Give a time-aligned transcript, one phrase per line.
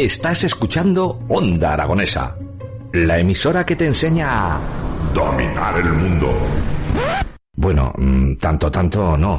[0.00, 2.34] Estás escuchando Onda Aragonesa,
[2.94, 4.60] la emisora que te enseña a
[5.12, 6.32] Dominar el mundo.
[7.54, 9.38] Bueno, mm, tanto, tanto no.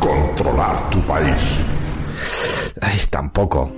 [0.00, 1.60] Controlar tu país.
[2.80, 3.70] Ay, tampoco.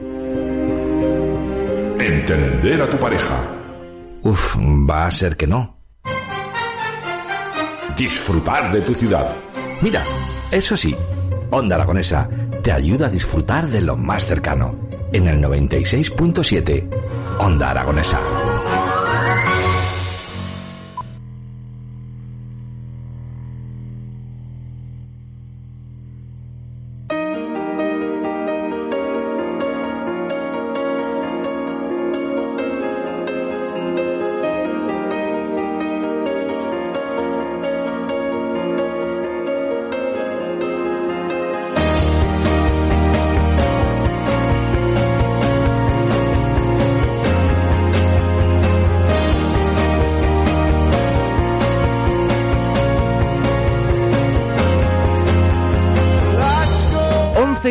[1.99, 3.45] Entender a tu pareja.
[4.23, 5.77] Uf, va a ser que no.
[7.99, 9.31] Disfrutar de tu ciudad.
[9.83, 10.03] Mira,
[10.51, 10.97] eso sí,
[11.51, 12.31] Onda Aragonesa
[12.63, 14.82] te ayuda a disfrutar de lo más cercano.
[15.13, 16.89] En el 96.7,
[17.39, 18.21] Onda Aragonesa.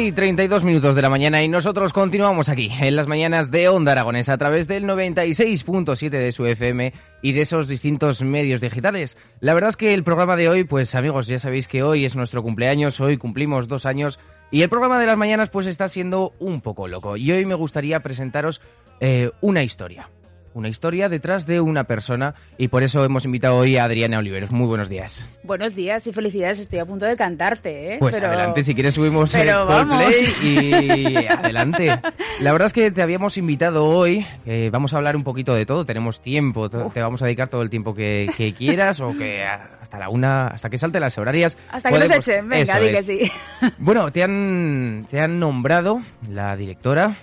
[0.01, 3.91] Y 32 minutos de la mañana y nosotros continuamos aquí en las mañanas de Onda
[3.91, 9.15] Aragonesa a través del 96.7 de su FM y de esos distintos medios digitales.
[9.41, 12.15] La verdad es que el programa de hoy, pues amigos, ya sabéis que hoy es
[12.15, 14.17] nuestro cumpleaños, hoy cumplimos dos años
[14.49, 17.55] y el programa de las mañanas pues está siendo un poco loco y hoy me
[17.55, 18.59] gustaría presentaros
[19.01, 20.09] eh, una historia.
[20.53, 24.51] Una historia detrás de una persona y por eso hemos invitado hoy a Adriana Oliveros.
[24.51, 25.25] Muy buenos días.
[25.43, 27.97] Buenos días y felicidades, estoy a punto de cantarte, ¿eh?
[27.99, 31.99] Pues Pero- adelante, si quieres subimos el Coldplay y adelante.
[32.41, 35.65] La verdad es que te habíamos invitado hoy, eh, vamos a hablar un poquito de
[35.65, 39.43] todo, tenemos tiempo, te vamos a dedicar todo el tiempo que, que quieras o que
[39.43, 41.57] hasta la una, hasta que salte las horarias.
[41.69, 43.31] Hasta que nos echen, venga, di que sí.
[43.77, 47.17] Bueno, te han, te han nombrado la directora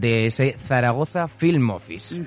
[0.00, 2.22] de ese Zaragoza Film Office.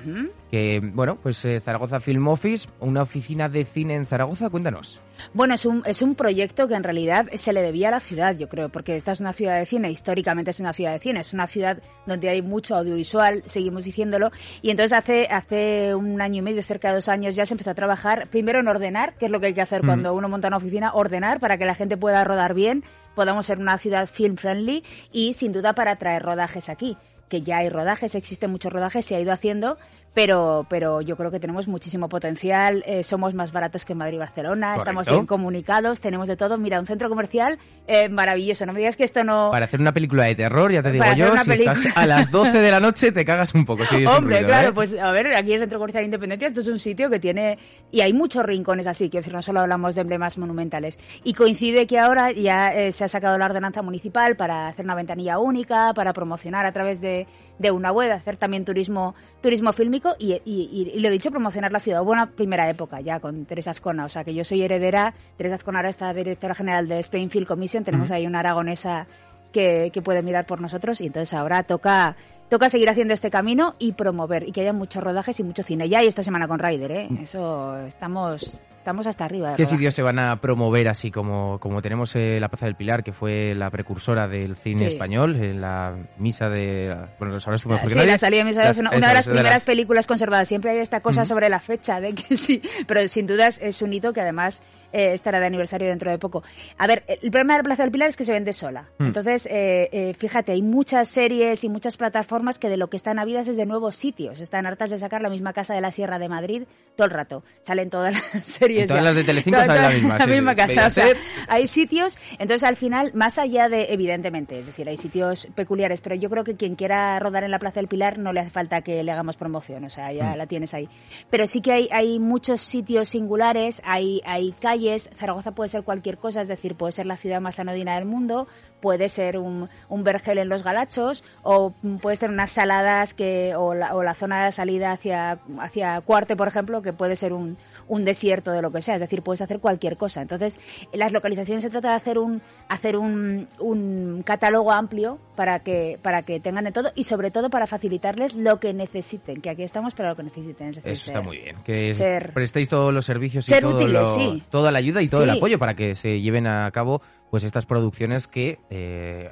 [0.50, 5.00] Que, bueno, pues eh, Zaragoza Film Office, una oficina de cine en Zaragoza, cuéntanos.
[5.32, 8.36] Bueno, es un, es un proyecto que en realidad se le debía a la ciudad,
[8.36, 11.20] yo creo, porque esta es una ciudad de cine, históricamente es una ciudad de cine,
[11.20, 16.40] es una ciudad donde hay mucho audiovisual, seguimos diciéndolo, y entonces hace, hace un año
[16.40, 19.26] y medio, cerca de dos años, ya se empezó a trabajar primero en ordenar, que
[19.26, 19.86] es lo que hay que hacer Mm.
[19.86, 22.84] cuando uno monta una oficina, ordenar para que la gente pueda rodar bien,
[23.14, 26.96] podamos ser una ciudad film friendly y sin duda para traer rodajes aquí
[27.32, 29.78] que ya hay rodajes, existen muchos rodajes, se ha ido haciendo,
[30.14, 34.18] pero, pero yo creo que tenemos muchísimo potencial, eh, somos más baratos que Madrid y
[34.18, 36.58] Barcelona, estamos bien comunicados, tenemos de todo.
[36.58, 39.50] Mira, un centro comercial eh, maravilloso, no me digas que esto no...
[39.50, 41.72] Para hacer una película de terror, ya te digo Para yo, si película.
[41.72, 43.84] estás a las 12 de la noche te cagas un poco.
[43.86, 44.72] si Hombre, ruido, claro, ¿eh?
[44.72, 47.58] pues a ver, aquí en el Centro Comercial Independencia esto es un sitio que tiene...
[47.90, 50.98] Y hay muchos rincones así, que no solo hablamos de emblemas monumentales.
[51.24, 55.38] Y coincide que ahora ya se ha sacado la ordenanza municipal para hacer una ventanilla
[55.38, 57.26] única, para promocionar a través de,
[57.58, 61.72] de una web, hacer también turismo turismo fílmico y, y- y- y lo dicho, promocionar
[61.72, 62.02] la ciudad.
[62.02, 65.56] Hubo una primera época ya con Teresa Azcona, o sea que yo soy heredera, Teresa
[65.56, 69.06] Azcona ahora está directora general de Spain Film Commission, tenemos ahí una aragonesa
[69.52, 72.16] que, que puede mirar por nosotros y entonces ahora toca
[72.48, 75.88] toca seguir haciendo este camino y promover y que haya muchos rodajes y mucho cine.
[75.88, 77.08] Ya hay esta semana con Ryder, ¿eh?
[77.22, 79.50] Eso estamos estamos hasta arriba.
[79.52, 82.74] de ¿Qué sitios se van a promover así como, como tenemos eh, la Plaza del
[82.74, 84.84] Pilar, que fue la precursora del cine Sí.
[84.86, 86.92] español, en la misa de...
[87.18, 87.40] Bueno, que
[87.88, 88.06] Sí, nadie.
[88.10, 90.48] la salida de mis Las- una, de las primeras películas conservadas.
[90.48, 93.92] Siempre hay esta cosa sobre la fecha de que sí, pero sin dudas es un
[93.92, 94.60] hito que además
[94.92, 96.42] eh, estará de aniversario dentro de poco.
[96.76, 98.90] A ver, el problema de la Plaza del Pilar es que se vende sola.
[98.98, 99.04] Mm.
[99.06, 103.18] Entonces, eh, eh, fíjate, hay muchas series y muchas plataformas que de lo que están
[103.20, 104.40] habidas es de nuevos sitios.
[104.40, 106.64] Están hartas de sacar la misma casa de la Sierra de Madrid
[106.96, 107.42] todo el rato.
[107.62, 108.71] Salen todas las series.
[108.80, 109.04] En todas ya.
[109.04, 110.86] las de Telecinco sale la misma, La misma casa.
[110.86, 111.06] O sea,
[111.48, 116.14] hay sitios, entonces al final, más allá de, evidentemente, es decir, hay sitios peculiares, pero
[116.14, 118.82] yo creo que quien quiera rodar en la Plaza del Pilar no le hace falta
[118.82, 120.36] que le hagamos promoción, o sea, ya Mm.
[120.38, 120.88] la tienes ahí.
[121.30, 126.18] Pero sí que hay, hay muchos sitios singulares, hay, hay calles, Zaragoza puede ser cualquier
[126.18, 128.46] cosa, es decir, puede ser la ciudad más anodina del mundo,
[128.80, 133.74] puede ser un, un vergel en los galachos, o puede ser unas saladas que, o,
[133.74, 137.56] la, o la zona de salida hacia, hacia Cuarte, por ejemplo, que puede ser un,
[137.92, 140.22] un desierto de lo que sea, es decir, puedes hacer cualquier cosa.
[140.22, 140.58] Entonces,
[140.92, 145.98] en las localizaciones se trata de hacer un hacer un, un catálogo amplio para que
[146.00, 149.62] para que tengan de todo y sobre todo para facilitarles lo que necesiten, que aquí
[149.62, 150.68] estamos para lo que necesiten.
[150.68, 151.56] Es decir, Eso está muy bien.
[151.64, 154.42] Que ser- prestéis todos los servicios y ser todo útiles, lo- sí.
[154.50, 157.00] toda la ayuda y todo el apoyo para que se lleven a cabo
[157.30, 159.30] pues estas producciones que eh,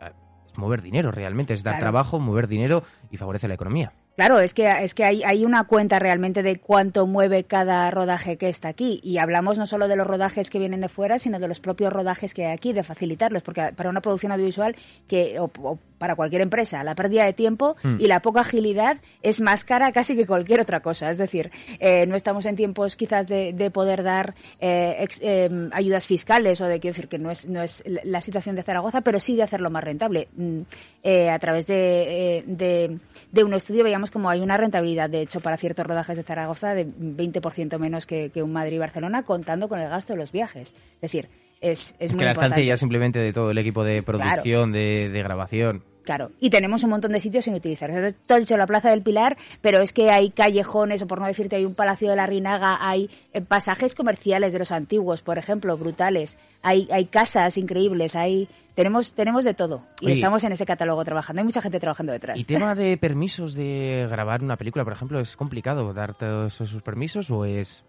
[0.48, 1.84] es mover dinero realmente, es dar Claro.
[1.84, 3.92] trabajo, mover dinero y favorece la economía.
[4.20, 8.37] Claro, es que, es que hay, hay una cuenta realmente de cuánto mueve cada rodaje
[8.37, 9.00] que está aquí.
[9.02, 11.90] Y hablamos no solo de los rodajes que vienen de fuera, sino de los propios
[11.90, 13.43] rodajes que hay aquí, de facilitarlos.
[13.43, 14.76] Porque para una producción audiovisual
[15.08, 17.99] que, o, para cualquier empresa, la pérdida de tiempo Hmm.
[18.00, 21.11] y la poca agilidad es más cara casi que cualquier otra cosa.
[21.11, 25.50] Es decir, eh, no estamos en tiempos quizás de, de poder dar eh, ex- eh,
[25.73, 29.02] ayudas fiscales o de quiero decir que no es, no es la situación de Zaragoza,
[29.02, 30.29] pero sí de hacerlo más rentable.
[30.37, 30.61] Mm,
[31.02, 32.99] eh, a través de, eh, de,
[33.31, 36.75] de un estudio veíamos como hay una rentabilidad, de hecho, para ciertos rodajes de Zaragoza
[36.75, 40.32] de 20% menos que, que un Madrid y Barcelona, contando con el gasto de los
[40.32, 40.75] viajes.
[40.94, 41.29] Es decir,
[41.61, 42.55] es, es muy que la importante.
[42.55, 45.82] estancia ya simplemente de todo el equipo de producción, de, de grabación.
[46.05, 47.91] Claro, y tenemos un montón de sitios sin utilizar.
[48.26, 51.26] Tú has dicho la Plaza del Pilar, pero es que hay callejones, o por no
[51.26, 55.38] decirte, hay un Palacio de la Rinaga, hay eh, pasajes comerciales de los antiguos, por
[55.38, 56.38] ejemplo, brutales.
[56.62, 59.82] Hay, hay casas increíbles, hay tenemos tenemos de todo.
[60.00, 60.14] Y Oye.
[60.14, 61.41] estamos en ese catálogo trabajando.
[61.41, 62.41] Hay mucha gente trabajando detrás.
[62.41, 66.82] ¿Y tema de permisos de grabar una película, por ejemplo, es complicado dar todos esos
[66.82, 67.85] permisos o es...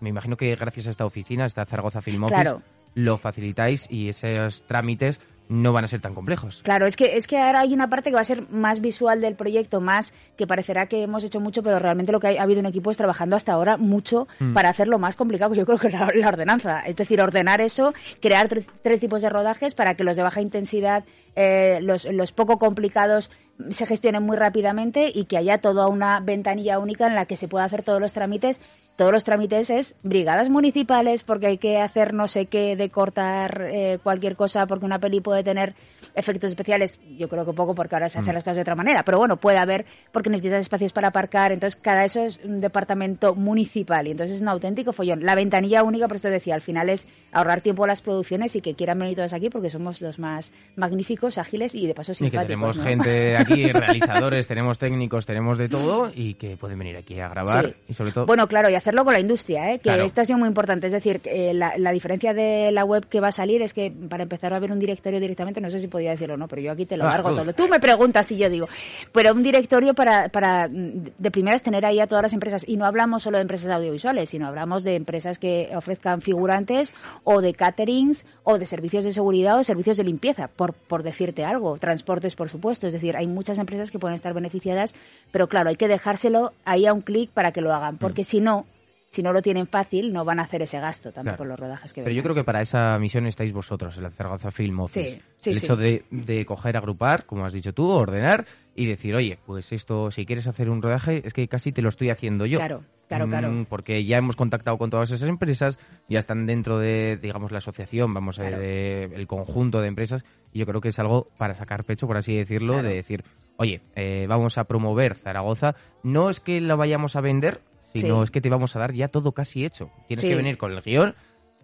[0.00, 2.62] Me imagino que gracias a esta oficina, esta Zaragoza Film Office, Claro.
[2.94, 6.60] lo facilitáis y esos trámites no van a ser tan complejos.
[6.62, 9.20] Claro, es que, es que ahora hay una parte que va a ser más visual
[9.20, 12.60] del proyecto, más que parecerá que hemos hecho mucho, pero realmente lo que ha habido
[12.60, 14.52] un equipo es trabajando hasta ahora mucho Mm.
[14.54, 16.80] para hacerlo más complicado, que yo creo que la, la ordenanza.
[16.80, 20.40] Es decir, ordenar eso, crear tres, tres tipos de rodajes para que los de baja
[20.40, 21.04] intensidad,
[21.34, 23.30] eh, los, los poco complicados,
[23.70, 27.48] se gestionen muy rápidamente y que haya toda una ventanilla única en la que se
[27.48, 28.60] pueda hacer todos los trámites.
[28.96, 33.68] Todos los trámites es brigadas municipales porque hay que hacer no sé qué de cortar
[33.70, 35.74] eh, cualquier cosa porque una peli puede tener
[36.16, 36.98] efectos especiales.
[37.16, 39.36] Yo creo que poco porque ahora se hacen las cosas de otra manera, pero bueno,
[39.36, 41.52] puede haber porque necesitas espacios para aparcar.
[41.52, 45.24] Entonces, cada eso es un departamento municipal y entonces es un auténtico follón.
[45.24, 48.60] La ventanilla única, por esto decía, al final es ahorrar tiempo a las producciones y
[48.60, 52.14] que quieran venir todos aquí porque somos los más magníficos, ágiles y de paso Y
[52.14, 52.46] que simpáticos.
[52.46, 52.82] tenemos ¿no?
[52.82, 57.66] gente aquí, realizadores, tenemos técnicos, tenemos de todo y que pueden venir aquí a grabar
[57.66, 57.74] Sí.
[57.88, 58.26] y sobre todo...
[58.26, 59.78] Bueno, claro, y hacerlo con la industria, ¿eh?
[59.78, 60.04] que Claro.
[60.04, 60.86] esto ha sido muy importante.
[60.86, 63.90] Es decir, eh, la, la diferencia de la web que va a salir es que
[64.08, 66.48] para empezar va a haber un directorio directamente, no sé si podía decirlo o no,
[66.48, 67.52] pero yo aquí te lo Ah, largo todo.
[67.52, 68.68] Tú me preguntas y yo digo,
[69.12, 72.64] pero un directorio para, para mm, de primeras tener ahí a todas las empresas.
[72.68, 76.92] Y no hablamos solo de empresas audiovisuales, sino hablamos de empresas que ofrezcan figurantes
[77.24, 81.02] o de caterings o de servicios de seguridad o de servicios de limpieza, por, por
[81.02, 81.78] decirte algo.
[81.78, 82.86] Transportes, por supuesto.
[82.86, 84.94] Es decir, hay muchas empresas que pueden estar beneficiadas,
[85.32, 87.98] pero claro, hay que dejárselo ahí a un clic para que lo hagan, Mm.
[87.98, 88.66] porque si no,
[89.10, 91.50] si no lo tienen fácil, no van a hacer ese gasto tampoco Claro.
[91.52, 94.50] los rodajes que Pero yo creo que para esa misión estáis vosotros, en la Zaragoza
[94.50, 95.08] Film Office.
[95.14, 95.64] Sí, sí, el sí.
[95.64, 98.44] hecho de, de coger, agrupar, como has dicho tú, ordenar
[98.76, 101.88] y decir, oye, pues esto, si quieres hacer un rodaje, es que casi te lo
[101.88, 102.58] estoy haciendo yo.
[102.58, 103.66] Claro, claro, Mm, claro.
[103.70, 108.12] Porque ya hemos contactado con todas esas empresas, ya están dentro de, digamos, la asociación,
[108.12, 110.22] vamos a de, el conjunto de empresas,
[110.52, 112.88] y yo creo que es algo para sacar pecho, por así decirlo, Claro.
[112.88, 113.24] de decir,
[113.56, 117.60] oye, eh, vamos a promover Zaragoza, no es que la vayamos a vender,
[117.94, 118.24] sino Sí.
[118.24, 119.90] es que te vamos a dar ya todo casi hecho.
[120.06, 120.28] Tienes Sí.
[120.28, 121.14] que venir con el guion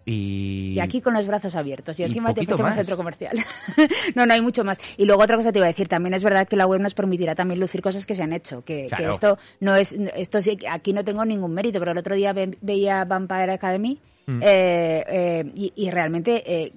[0.05, 0.73] y...
[0.75, 1.99] Y aquí con los brazos abiertos.
[1.99, 2.75] Y, Y encima te poquito ofrecemos más.
[2.77, 3.37] centro comercial.
[4.15, 4.77] no, no hay mucho más.
[4.97, 5.87] Y luego otra cosa te iba a decir.
[5.87, 8.63] También es verdad que la web nos permitirá también lucir cosas que se han hecho.
[8.63, 9.93] Que, esto no es...
[10.15, 13.99] Esto sí, aquí no tengo ningún mérito, pero el otro día ve- veía Vampire Academy
[14.27, 14.39] Mm.
[14.41, 16.73] eh, eh, y, y realmente eh,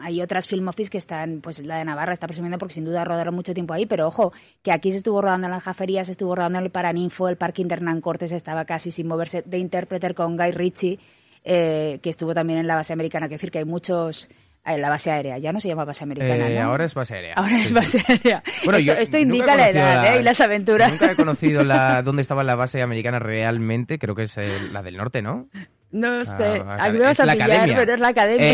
[0.00, 3.04] hay otras film office que están, pues la de Navarra está presumiendo porque sin duda
[3.04, 4.32] rodaron mucho tiempo ahí, pero ojo,
[4.62, 7.36] que aquí se estuvo rodando en las Jaferías, se estuvo rodando en el Paraninfo, el
[7.36, 10.98] Parque Internan Cortes estaba casi sin moverse de Interpreter con Guy Ritchie,
[11.44, 14.28] eh, que estuvo también en la base americana, que decir que hay muchos...
[14.68, 16.70] En la base aérea, ya no se llama base americana, Eh, ¿no?
[16.70, 17.34] Ahora es base aérea.
[17.34, 17.74] Ahora Sí, es sí.
[17.74, 18.42] base aérea.
[18.64, 20.18] Bueno, esto indica la edad ¿eh?
[20.18, 20.90] y las aventuras.
[20.90, 24.82] Nunca he conocido la, dónde estaba la base americana realmente, creo que es eh, la
[24.82, 25.46] del norte, ¿no?
[25.92, 27.76] No sé, Ah, aquí me vas es a la pillar, academia.
[27.76, 28.46] pero es la academia.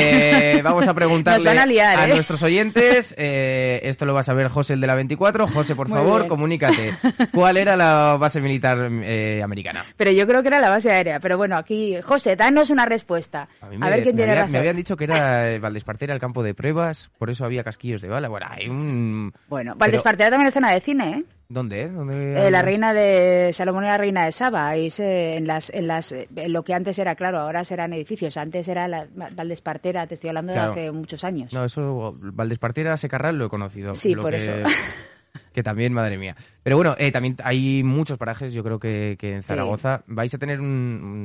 [0.52, 2.14] Eh, vamos a preguntarle a liar, ¿eh?
[2.14, 3.14] nuestros oyentes.
[3.18, 5.48] eh, esto lo va a saber José, el de la 24.
[5.48, 6.28] José, por Muy favor, bien.
[6.28, 6.94] comunícate.
[7.32, 9.84] ¿Cuál era la base militar eh, americana?
[9.96, 11.18] Pero yo creo que era la base aérea.
[11.20, 13.48] Pero bueno, aquí, José, danos una respuesta.
[13.62, 14.52] A, ver quién tiene había- razón.
[14.52, 18.02] Me habían dicho que era eh, Valdespartera el campo de pruebas, por eso había casquillos
[18.02, 18.28] de bala.
[18.28, 19.32] Bueno, hay un...
[19.48, 21.24] Bueno, Pero- Valdespartera también es zona de cine, ¿eh?
[21.52, 21.88] ¿Dónde?
[21.90, 24.68] ¿Dónde Eh, la reina de Salomón y la reina de Saba.
[24.68, 27.92] Ahí se- en, las, en, las, eh, en lo que antes era, claro, ahora serán
[27.92, 28.36] edificios.
[28.36, 29.06] Antes era la
[29.36, 30.72] Valdespartera, te estoy hablando Claro.
[30.74, 31.52] de hace muchos años.
[31.52, 33.94] No, eso, Valdespartera, Secarral lo he conocido.
[33.94, 34.52] Sí, Lo por que, eso.
[35.54, 36.36] Que también, madre mía.
[36.62, 40.38] Pero bueno, eh, también hay muchos parajes, yo creo que, que en Zaragoza vais a
[40.38, 40.66] tener un,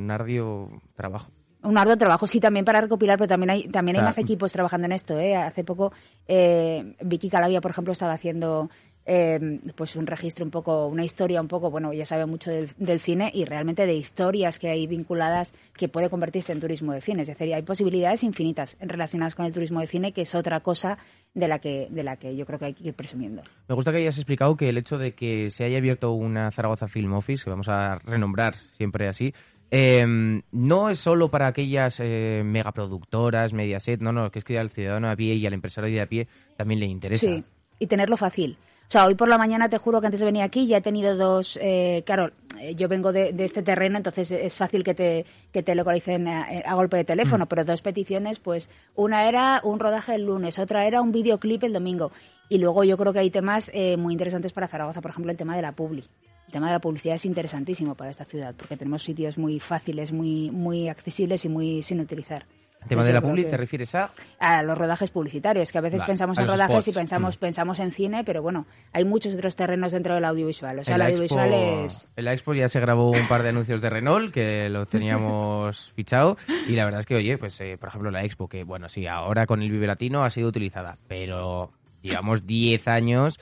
[0.04, 1.30] un arduo trabajo.
[1.64, 4.08] Un arduo trabajo, sí, también para recopilar, pero también hay, también hay Claro.
[4.10, 5.20] más equipos trabajando en esto.
[5.20, 5.36] ¿eh?
[5.36, 5.92] Hace poco,
[6.28, 8.70] eh, Vicky Calavia, por ejemplo, estaba haciendo
[9.10, 12.70] eh, pues un registro un poco, una historia un poco, bueno, ya sabe mucho del,
[12.78, 17.00] del cine y realmente de historias que hay vinculadas que puede convertirse en turismo de
[17.00, 17.22] cine.
[17.22, 20.98] Es decir, hay posibilidades infinitas relacionadas con el turismo de cine, que es otra cosa
[21.34, 23.44] de la que, de la que yo creo que hay que ir presumiendo.
[23.70, 26.90] Me gusta que hayas explicado que el hecho de que se haya abierto una Zaragoza
[26.90, 29.34] Film Office, que vamos a renombrar siempre así,
[29.72, 30.06] eh,
[30.52, 35.10] no es solo para aquellas eh, megaproductoras, Mediaset, no, no, que es que al ciudadano
[35.10, 37.26] a pie y al empresario de a pie también le interesa.
[37.26, 37.44] Sí,
[37.80, 38.58] y tenerlo fácil.
[38.88, 40.82] O sea, hoy por la mañana te juro que antes de venir aquí ya he
[40.82, 45.26] tenido dos, eh, claro, eh, yo vengo de, este terreno, entonces es fácil que te,
[45.52, 47.48] que te localicen a, golpe de teléfono, mm.
[47.50, 51.74] pero dos peticiones, pues una era un rodaje el lunes, otra era un videoclip el
[51.74, 52.14] domingo.
[52.48, 55.38] Y luego yo creo que hay temas eh, muy interesantes para Zaragoza, por ejemplo, el
[55.38, 56.06] tema de la publi.
[56.46, 60.14] El tema de la publicidad es interesantísimo para esta ciudad, porque tenemos sitios muy fáciles,
[60.14, 62.46] muy, muy accesibles y muy sin utilizar.
[62.88, 64.10] ¿El tema de la publi te refieres a?
[64.40, 67.40] A los rodajes publicitarios, que a veces pensamos en rodajes y pensamos, mm.
[67.40, 70.80] pensamos en cine, pero bueno, hay muchos otros terrenos dentro del audiovisual.
[70.80, 72.08] O sea, el, audiovisual es...
[72.16, 75.92] En la Expo ya se grabó un par de anuncios de Renault, que lo teníamos
[75.98, 76.38] fichado,
[76.70, 79.06] y la verdad es que, oye, pues eh, por ejemplo la Expo, que bueno, sí,
[79.06, 83.38] ahora con el Vive Latino ha sido utilizada, pero digamos 10 años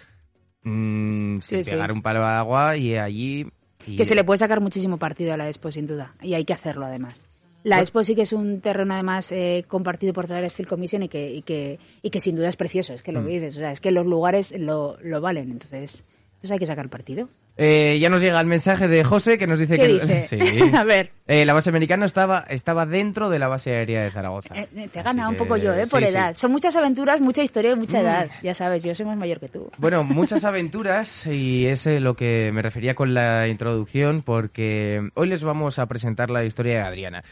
[0.64, 3.48] mmm, sin pegar un palo de agua y allí...
[3.78, 6.54] Que se le puede sacar muchísimo partido a la Expo, sin duda, y hay que
[6.54, 7.28] hacerlo además.
[7.65, 11.01] La Expo sí que es un terreno además eh, compartido por toda la Field Commission
[11.01, 13.27] y que, y que, y que sin duda es precioso, es que lo mm.
[13.27, 16.03] dices, o sea, es que los lugares lo, lo valen, entonces,
[16.36, 17.27] entonces hay que sacar partido.
[17.58, 20.40] Eh, ya nos llega el mensaje de José que nos dice que dice?
[20.78, 21.12] a ver.
[21.28, 24.54] Eh, la base americana estaba, estaba dentro de la base aérea de Zaragoza.
[24.56, 25.88] Eh, te gana un poco yo, ¿eh?
[25.88, 26.36] Por edad.
[26.36, 28.02] Son muchas aventuras, mucha historia y mucha mm.
[28.02, 28.30] edad.
[28.44, 29.72] Ya sabes, yo soy más mayor que tú.
[29.78, 35.44] Bueno, muchas aventuras y es lo que me refería con la introducción porque hoy les
[35.44, 37.24] vamos a presentar la historia de Adriana.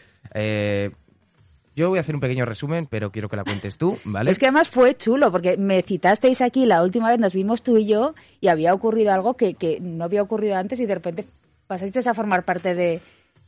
[1.75, 4.29] Yo voy a hacer un pequeño resumen, pero quiero que la cuentes tú, ¿vale?
[4.29, 7.77] Es que además fue chulo, porque me citasteis aquí la última vez, nos vimos tú
[7.77, 11.25] y yo, y había ocurrido algo que, que no había ocurrido antes y de repente
[11.65, 13.01] pasasteis a formar parte de,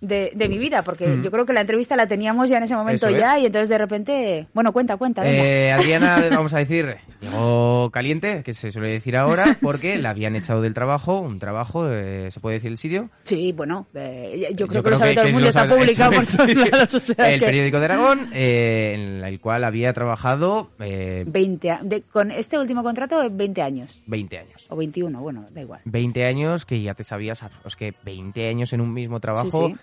[0.07, 1.23] de, de mi vida, porque mm.
[1.23, 3.77] yo creo que la entrevista la teníamos ya en ese momento ya y entonces de
[3.77, 5.23] repente, bueno, cuenta, cuenta.
[5.25, 10.35] Eh, Adriana, vamos a decir, llegó caliente, que se suele decir ahora, porque la habían
[10.35, 13.09] echado del trabajo, un trabajo, eh, ¿se puede decir el sitio?
[13.23, 16.55] Sí, bueno, eh, yo, creo que, lo sabe todo el mundo, está publicado por todos
[16.71, 17.15] lados.
[17.17, 20.69] el periódico de Aragón, eh, en el cual había trabajado...
[20.77, 24.03] 20, de, con este último contrato, 20 años.
[24.07, 24.65] 20 años.
[24.69, 25.81] O 21, bueno, da igual.
[25.85, 29.67] 20 años que ya te sabías, es que 20 años en un mismo trabajo...
[29.67, 29.75] Sí,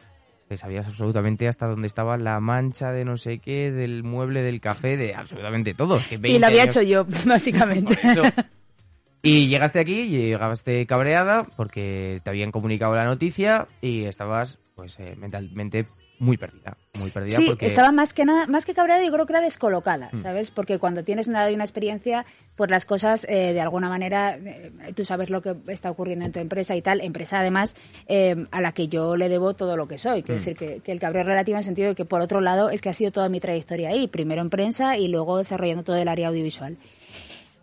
[0.56, 4.96] sabías absolutamente hasta dónde estaba la mancha de no sé qué, del mueble del café,
[4.96, 5.98] de absolutamente todo.
[5.98, 7.98] sí, lo había hecho yo, básicamente.
[9.22, 15.14] Y llegaste aquí, llegaste cabreada porque te habían comunicado la noticia y estabas pues eh,
[15.16, 15.86] mentalmente
[16.22, 17.36] muy perdida, muy perdida.
[17.36, 20.22] Sí, estaba más que nada, más que cabreada, yo creo que era descolocada, mm.
[20.22, 20.52] ¿sabes?
[20.52, 22.24] Porque cuando tienes una, una experiencia,
[22.54, 26.30] pues las cosas, eh, de alguna manera, eh, tú sabes lo que está ocurriendo en
[26.30, 27.74] tu empresa y tal, empresa además
[28.06, 30.22] eh, a la que yo le debo todo lo que soy.
[30.22, 30.44] Quiero mm.
[30.44, 32.70] decir que, que, el cabreo es relativo en el sentido de que, por otro lado,
[32.70, 35.96] es que ha sido toda mi trayectoria ahí, primero en prensa y luego desarrollando todo
[35.96, 36.76] el área audiovisual.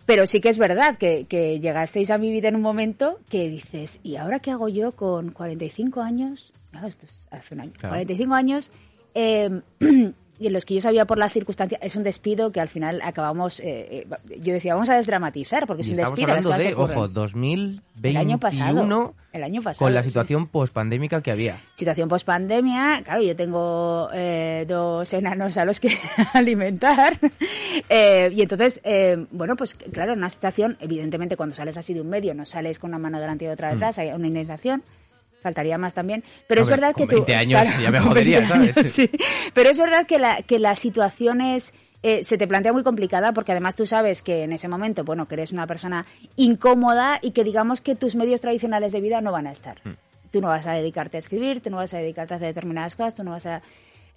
[0.05, 3.47] Pero sí que es verdad que, que, llegasteis a mi vida en un momento que
[3.47, 6.51] dices, ¿y ahora qué hago yo con 45 años?
[6.71, 7.73] No, esto es hace un año.
[7.81, 8.71] 45 años.
[9.15, 9.61] Eh,
[10.39, 13.01] y en los que yo sabía por la circunstancia, es un despido que al final
[13.03, 16.29] acabamos, eh, eh, yo decía, vamos a desdramatizar, porque es un despido.
[16.29, 21.31] Hablando de, ojo, 2021, el año pasado, el año pasado, con la situación pospandémica que
[21.31, 21.59] había.
[21.75, 25.89] Situación pospandemia, claro, yo tengo eh, dos enanos a los que
[26.33, 27.17] alimentar,
[28.31, 28.81] y entonces,
[29.31, 32.91] bueno, pues claro, una situación, evidentemente cuando sales así de un medio, no sales con
[32.91, 34.01] una mano delante y otra detrás, mm.
[34.01, 34.83] hay una indignación,
[35.41, 36.23] faltaría más también.
[36.47, 38.75] Pero es verdad que 20 años ya me jodería, ¿sabes?
[38.91, 39.09] sí.
[39.53, 41.73] Pero es verdad que la, que la situación es...
[42.01, 45.27] Eh, se te plantea muy complicada porque además tú sabes que en ese momento, bueno,
[45.27, 46.05] que eres una persona
[46.37, 49.81] incómoda y que digamos que tus medios tradicionales de vida no van a estar.
[49.83, 49.97] Mm.
[50.31, 52.95] Tú no vas a dedicarte a escribir, tú no vas a dedicarte a hacer determinadas
[52.95, 53.61] cosas, tú no vas a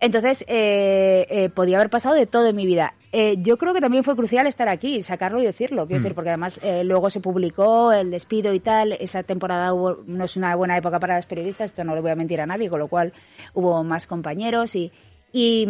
[0.03, 2.95] entonces, eh, eh, podía haber pasado de todo en mi vida.
[3.13, 5.87] Eh, yo creo que también fue crucial estar aquí, sacarlo y decirlo.
[5.87, 6.03] Quiero mm.
[6.03, 8.95] decir, porque además luego se publicó el despido y tal.
[8.95, 12.11] Esa temporada hubo, no es una buena época para los periodistas, esto no le voy
[12.11, 13.13] a mentir a nadie, con lo cual
[13.55, 14.91] hubo más compañeros y,
[15.33, 15.69] y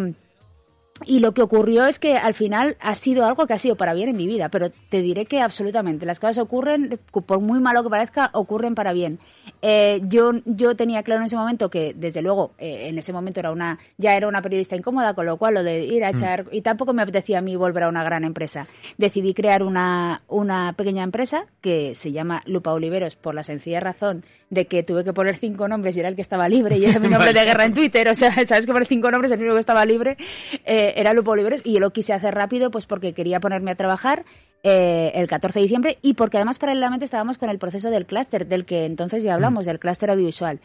[1.06, 3.94] y lo que ocurrió es que al final ha sido algo que ha sido para
[3.94, 7.82] bien en mi vida, pero te diré que absolutamente las cosas ocurren, por muy malo
[7.82, 9.18] que parezca, ocurren para bien.
[9.60, 13.40] Eh, yo, yo tenía claro en ese momento que, desde luego, eh, en ese momento
[13.40, 16.16] era una, ya era una periodista incómoda, con lo cual lo de ir a mm.
[16.16, 18.66] echar, y tampoco me apetecía a mí volver a una gran empresa.
[18.98, 24.24] Decidí crear una, una pequeña empresa que se llama Lupa Oliveros por la sencilla razón
[24.50, 26.98] de que tuve que poner cinco nombres y era el que estaba libre y era
[26.98, 29.54] mi nombre de guerra en Twitter, o sea, sabes que poner cinco nombres el único
[29.54, 30.16] que estaba libre.
[30.64, 33.74] Eh, era Lupo Oliveros y yo lo quise hacer rápido pues porque quería ponerme a
[33.74, 34.24] trabajar
[34.62, 38.46] eh, el 14 de diciembre y porque además paralelamente estábamos con el proceso del clúster,
[38.46, 39.68] del que entonces ya hablamos, mm.
[39.68, 40.60] del clúster audiovisual.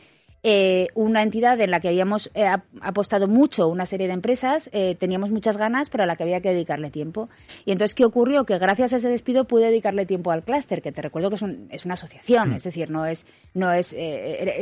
[0.49, 2.47] Eh, una entidad en la que habíamos eh,
[2.79, 6.39] apostado mucho una serie de empresas, eh, teníamos muchas ganas, pero a la que había
[6.39, 7.27] que dedicarle tiempo.
[7.65, 8.45] Y entonces, ¿qué ocurrió?
[8.45, 11.43] Que gracias a ese despido pude dedicarle tiempo al clúster, que te recuerdo que es,
[11.69, 12.53] es una asociación, mm.
[12.53, 13.93] es decir, no es, no es,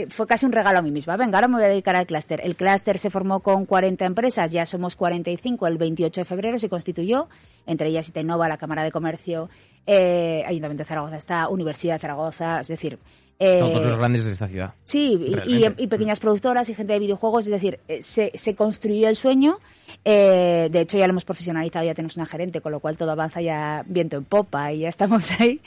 [0.09, 1.17] fue casi un regalo a mí misma.
[1.17, 2.41] Venga, ahora me voy a dedicar al clúster.
[2.43, 6.67] El clúster se formó con 40 empresas, ya somos 45, el 28 de febrero se
[6.67, 7.27] constituyó,
[7.67, 9.49] entre ellas Itenova, la Cámara de Comercio
[9.87, 12.97] eh, Ayuntamiento de Zaragoza está, Universidad de Zaragoza, es decir...
[13.39, 14.73] eh, Todos los grandes de esta ciudad.
[14.85, 19.07] Sí, y- y, pequeñas productoras y gente de videojuegos, es decir, eh, se, se construyó
[19.09, 19.59] el sueño.
[20.03, 23.11] eh, de hecho, ya lo hemos profesionalizado, ya tenemos una gerente, con lo cual todo
[23.11, 25.61] avanza ya viento en popa y ya estamos ahí.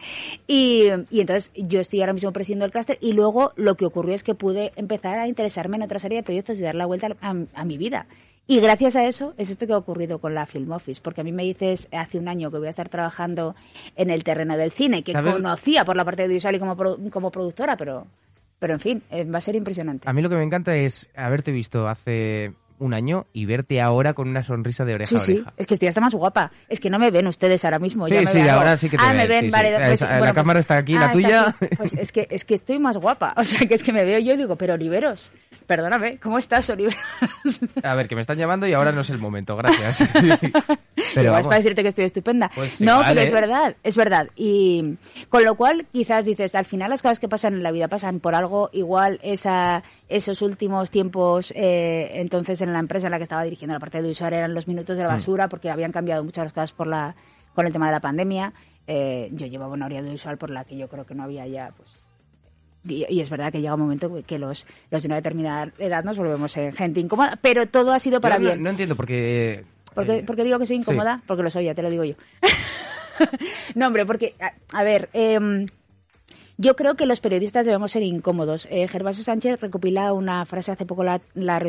[0.47, 4.15] Y, y entonces yo estoy ahora mismo presidiendo el clúster y luego lo que ocurrió
[4.15, 7.17] es que pude empezar a interesarme en otra serie de proyectos y dar la vuelta
[7.21, 8.07] a, a mi vida.
[8.51, 11.25] Y gracias a eso es esto que ha ocurrido con la Film Office, porque a
[11.25, 13.55] mí me dices hace un año que voy a estar trabajando
[13.95, 15.35] en el terreno del cine, que ¿Sabes?
[15.35, 18.07] conocía por la parte de audiovisual y como, como productora, pero,
[18.59, 20.09] pero en fin, eh, va a ser impresionante.
[20.09, 24.15] A mí lo que me encanta es haberte visto hace un año y verte ahora
[24.15, 25.53] con una sonrisa de oreja Sí, a sí, oreja.
[25.57, 26.53] es que estoy hasta más guapa.
[26.69, 28.07] Es que no me ven ustedes ahora mismo.
[28.09, 28.51] Sí, ya me sí, ven.
[28.51, 29.51] ahora sí que te Ah, me ven, sí, sí.
[29.53, 29.75] vale.
[29.77, 31.49] pues, Esa- la bueno, pues- cámara está aquí, la está tuya.
[31.61, 31.77] aquí.
[31.77, 33.35] Pues es que, es que estoy más guapa.
[33.37, 35.33] O sea, que es que me veo yo y digo, pero Oliveros,
[35.67, 36.99] perdóname, ¿cómo estás, Oliveros?
[37.83, 40.03] A ver, que me están llamando y ahora no es el momento, gracias.
[41.15, 42.51] Pero vamos, para decirte que estoy estupenda.
[42.55, 43.25] Pues no, pero ¿eh?
[43.25, 44.29] es verdad, es verdad.
[44.37, 44.97] Y
[45.29, 48.21] con lo cual, quizás dices, al final las cosas que pasan en la vida pasan
[48.21, 48.69] por algo.
[48.73, 53.75] Igual esa, esos últimos tiempos, eh, entonces en la empresa en la que estaba dirigiendo
[53.75, 55.07] la parte de usuario eran los minutos de Mm.
[55.07, 57.15] la basura, porque habían cambiado muchas cosas por la,
[57.55, 58.53] con el tema de la pandemia.
[58.87, 61.47] Eh, yo llevaba una hora de usual por la que yo creo que no había
[61.47, 62.05] ya, pues,
[62.85, 66.05] y, y es verdad que llega un momento que los, los de una determinada edad
[66.05, 68.63] nos volvemos en gente incómoda, pero todo ha sido para yo no, bien.
[68.63, 69.65] no entiendo porque...
[69.95, 71.21] ¿Por qué, eh, por qué digo que soy incómoda?
[71.27, 72.15] Porque lo soy, ya te lo digo yo.
[73.75, 75.67] no, hombre, porque, a, a ver, em,
[76.61, 78.67] yo creo que los periodistas debemos ser incómodos.
[78.71, 81.63] Eh, Sánchez recopila una frase, hace poco la, la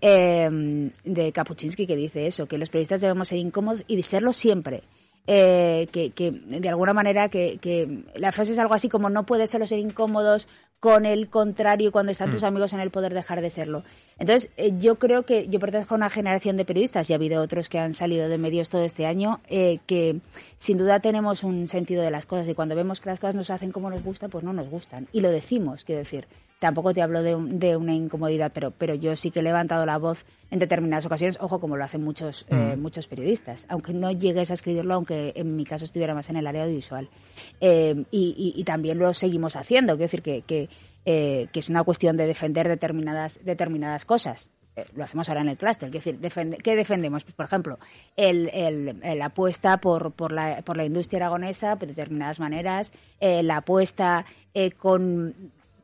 [0.00, 4.32] em, de Kapuczynski que dice eso, que los periodistas debemos ser incómodos y de serlo
[4.32, 4.84] siempre.
[5.26, 9.26] Eh, que, que, de alguna manera que, que la frase es algo así como no
[9.26, 10.48] puedes solo ser incómodos
[10.80, 13.82] con el contrario cuando están tus amigos en el poder dejar de serlo.
[14.18, 17.42] Entonces, eh, yo creo que yo pertenezco a una generación de periodistas y ha habido
[17.42, 20.20] otros que han salido de medios todo este año eh, que
[20.56, 23.44] sin duda tenemos un sentido de las cosas y cuando vemos que las cosas no
[23.44, 25.08] se hacen como nos gusta, pues no nos gustan.
[25.12, 26.26] Y lo decimos, quiero decir.
[26.58, 29.86] Tampoco te hablo de, un- de una incomodidad, pero, pero yo sí que he levantado
[29.86, 34.10] la voz en determinadas ocasiones, ojo, como lo hacen muchos, eh, muchos periodistas, aunque no
[34.10, 37.08] llegues a escribirlo, aunque en mi caso estuviera más en el área audiovisual.
[37.60, 40.68] Eh, y, y- y también lo seguimos haciendo, quiero decir que, que,
[41.04, 44.50] eh, que es una cuestión de defender determinadas, determinadas cosas.
[44.94, 47.24] Lo hacemos ahora en el clúster, quiero decir, defende- ¿qué defendemos?
[47.24, 47.78] Pues, por ejemplo,
[48.16, 53.42] el, el- la apuesta por, por, la, por la industria aragonesa de determinadas maneras, eh,
[53.42, 55.34] la apuesta eh, con,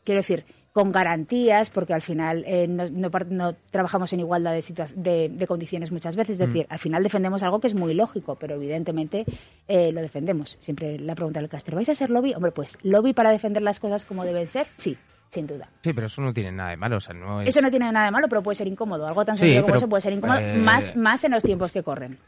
[0.05, 0.45] quiero decir,
[0.75, 5.47] con garantías, porque al final eh, no, no no trabajamos en igualdad de, de, de
[5.47, 6.41] condiciones muchas veces.
[6.41, 9.25] Es decir, al final defendemos algo que es muy lógico, pero evidentemente
[9.69, 10.59] eh, lo defendemos.
[10.61, 12.35] Siempre la pregunta del caster, ¿vais a ser lobby?
[12.35, 15.69] Hombre, pues lobby para defender las cosas como deben ser, sí, sin duda.
[15.85, 17.51] Sí, pero eso no tiene nada de malo, o sea, no es...
[17.51, 19.07] Eso no tiene nada de malo, pero puede ser incómodo.
[19.07, 21.71] Algo tan Sí, sencillo como eso puede ser incómodo, eh, más, más en los tiempos
[21.71, 22.19] que corren.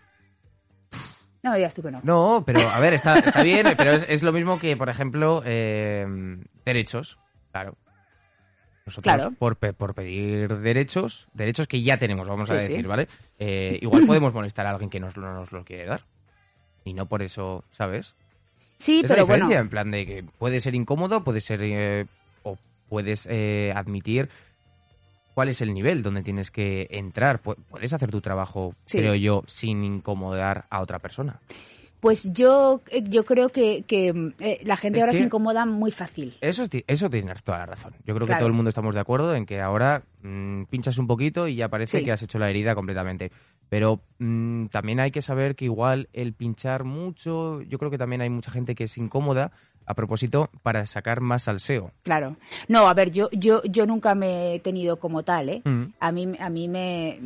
[1.43, 2.01] No me digas tú que no.
[2.05, 5.43] No, pero a ver, está, está bien, pero es, es lo mismo que, por ejemplo,
[5.45, 6.07] eh,
[6.65, 7.19] derechos.
[7.51, 7.77] Claro.
[8.87, 9.33] Nosotros, Claro.
[9.37, 12.68] por, pe- por pedir derechos, derechos que ya tenemos, vamos a sí.
[12.68, 13.09] decir, ¿vale?
[13.38, 16.03] Eh, igual podemos molestar a alguien que nos, no nos lo quiere dar.
[16.85, 18.14] Y no por eso, ¿sabes?
[18.77, 19.51] Sí, Es pero bueno.
[19.51, 21.61] en plan de que puede ser incómodo, puede ser...
[21.62, 22.07] eh,
[22.44, 22.57] o
[22.88, 24.29] puedes eh, admitir
[25.35, 27.42] cuál es el nivel donde tienes que entrar.
[27.42, 28.99] Pu- Puedes hacer tu trabajo, Sí.
[28.99, 31.40] creo yo, sin incomodar a otra persona.
[32.07, 35.66] Pues yo, eh, yo creo que, que, eh, la gente Es ahora que- se incomoda
[35.66, 36.35] muy fácil.
[36.40, 37.95] Eso, eso tienes toda la razón.
[38.05, 41.07] Yo creo que todo el mundo estamos de acuerdo en que ahora mm, pinchas un
[41.09, 42.05] poquito y ya parece Sí.
[42.05, 43.31] que has hecho la herida completamente.
[43.69, 48.21] Pero mm, también hay que saber que igual el pinchar mucho, yo creo que también
[48.23, 49.51] hay mucha gente que es incómoda
[49.85, 51.90] a propósito para sacar más salseo.
[52.03, 52.37] Claro.
[52.69, 55.62] No, a ver, yo, yo, yo nunca me he tenido como tal, ¿eh?
[55.64, 55.83] Mm.
[56.01, 57.21] A mí, a mí me,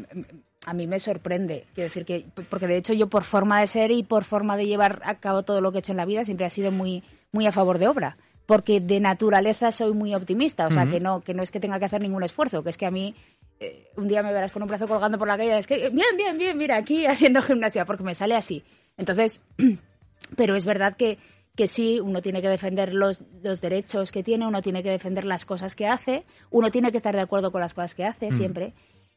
[0.67, 1.65] a mí me sorprende.
[1.75, 4.67] Quiero decir que, porque de hecho yo por forma de ser y por forma de
[4.67, 7.03] llevar a cabo todo lo que he hecho en la vida siempre he sido muy,
[7.33, 8.17] muy a favor de obra.
[8.47, 11.79] Porque de naturaleza soy muy optimista, o sea, que no, que no es que tenga
[11.79, 13.15] que hacer ningún esfuerzo, que es que a mí
[13.61, 16.17] eh, un día me verás con un brazo colgando por la calle, es que bien,
[16.17, 18.65] bien, bien, mira, aquí haciendo gimnasia, porque me sale así.
[18.97, 19.41] Entonces,
[20.37, 21.19] pero es verdad que,
[21.55, 25.27] que sí, uno tiene que defender los, los derechos que tiene, uno tiene que defender
[25.27, 28.33] las cosas que hace, uno tiene que estar de acuerdo con las cosas que hace
[28.33, 28.75] siempre.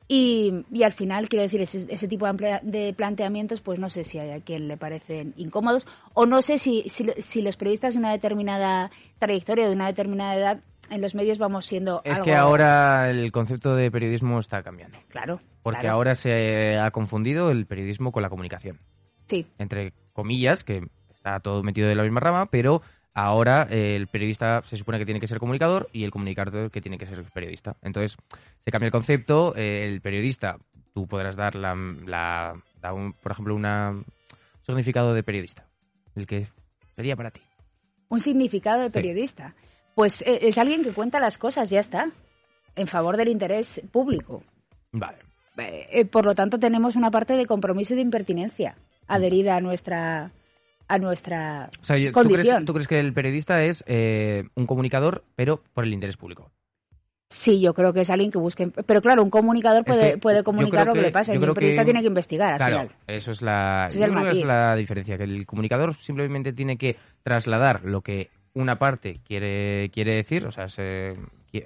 [0.08, 4.04] Y, y al final, quiero decir, ese, ese tipo de, de planteamientos, pues no sé
[4.04, 7.94] si hay a quien le parecen incómodos o no sé si, si, si los periodistas
[7.94, 12.14] de una determinada trayectoria o de una determinada edad en los medios vamos siendo Es
[12.14, 12.26] algo...
[12.26, 15.00] que ahora el concepto de periodismo está cambiando.
[15.08, 15.40] Claro.
[15.64, 15.96] Porque claro.
[15.96, 18.80] ahora se ha confundido el periodismo con la comunicación.
[19.28, 20.86] Sí, Entre comillas, que
[21.16, 22.82] está todo metido de la misma rama, pero
[23.14, 26.82] ahora eh, el periodista se supone que tiene que ser comunicador y el comunicador que
[26.82, 27.76] tiene que ser periodista.
[27.82, 28.18] Entonces
[28.64, 29.56] se cambia el concepto.
[29.56, 30.58] eh, el periodista,
[30.94, 34.06] tú podrás dar la, la- da un- por ejemplo, un
[34.66, 35.66] significado de periodista.
[36.16, 36.48] El que
[36.96, 37.42] Sería para ti.
[38.10, 39.56] Un significado de periodista.
[39.96, 42.10] Pues eh, es alguien que cuenta las cosas, ya está.
[42.76, 44.44] En favor del interés público.
[44.92, 45.18] Vale.
[46.12, 48.76] Por lo tanto, tenemos una parte de compromiso y de impertinencia
[49.08, 50.32] adherida a nuestra
[50.88, 52.56] a nuestra O sea, yo- ¿tú, condición.
[52.58, 56.52] crees, tú crees que el periodista es eh, un comunicador, pero por el interés público?
[57.30, 58.68] Sí, yo creo que es alguien que busque.
[58.68, 61.38] Pero claro, un comunicador Es puede, que puede comunicar lo que, que- le pasa y
[61.38, 62.96] el periodista que- tiene que investigar al Claro, final.
[63.08, 68.02] eso es la, es es la diferencia, que el comunicador simplemente tiene que trasladar lo
[68.02, 71.16] que una parte quiere, quiere decir, o sea, se-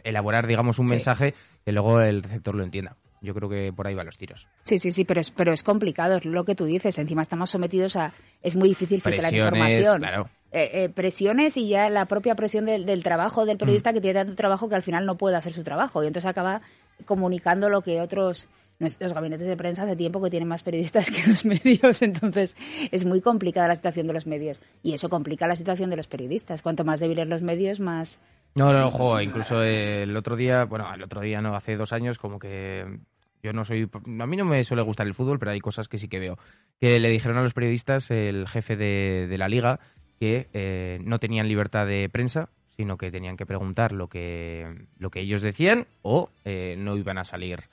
[0.06, 0.94] elaborar, digamos, un Sí.
[0.94, 1.34] mensaje
[1.66, 2.96] que luego el receptor lo entienda.
[3.22, 4.48] Yo creo que por ahí van los tiros.
[4.64, 6.98] Sí, sí, sí, pero es, pero es complicado, es lo que tú dices.
[7.00, 8.14] Encima estamos sometidos a.
[8.44, 10.00] Es muy difícil filtrar información.
[10.00, 10.30] claro.
[10.52, 13.60] Eh, eh, presiones y ya la propia presión del, del trabajo del Mm.
[13.60, 16.30] periodista que tiene tanto trabajo que al final no puede hacer su trabajo y entonces
[16.30, 16.62] acaba
[17.06, 18.48] comunicando lo que otros
[18.80, 22.56] los gabinetes de prensa hace tiempo que tienen más periodistas que los medios entonces
[22.92, 26.08] es muy complicada la situación de los medios y eso complica la situación de los
[26.08, 28.20] periodistas cuanto más débiles los medios más
[28.58, 32.18] No, no, ojo, incluso el otro día, bueno, el otro día no, hace dos años,
[32.18, 33.00] como que
[33.44, 36.00] yo no soy, a mí no me suele gustar el fútbol, pero hay cosas que
[36.00, 36.40] sí que veo.
[36.80, 39.80] Que le dijeron a los periodistas, el jefe de, de la liga,
[40.20, 45.10] que eh, no tenían libertad de prensa, sino que tenían que preguntar lo que, lo
[45.10, 47.64] que ellos decían o eh, no iban a salir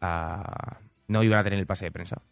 [0.00, 2.22] a, no iban a tener el pase de prensa.